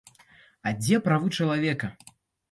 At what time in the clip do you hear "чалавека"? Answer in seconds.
1.43-1.91